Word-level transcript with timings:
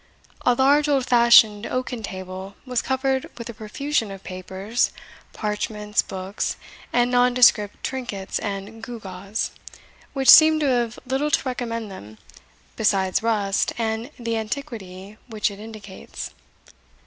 A 0.47 0.55
large 0.55 0.87
old 0.89 1.05
fashioned 1.05 1.67
oaken 1.67 2.01
table 2.01 2.55
was 2.65 2.81
covered 2.81 3.29
with 3.37 3.51
a 3.51 3.53
profusion 3.53 4.09
of 4.09 4.23
papers, 4.23 4.91
parchments, 5.31 6.01
books, 6.01 6.57
and 6.91 7.11
nondescript 7.11 7.83
trinkets 7.83 8.39
and 8.39 8.81
gewgaws, 8.83 9.51
which 10.13 10.31
seemed 10.31 10.59
to 10.61 10.67
have 10.67 10.97
little 11.05 11.29
to 11.29 11.43
recommend 11.47 11.91
them, 11.91 12.17
besides 12.75 13.21
rust 13.21 13.73
and 13.77 14.09
the 14.17 14.37
antiquity 14.37 15.19
which 15.27 15.51
it 15.51 15.59
indicates. 15.59 16.31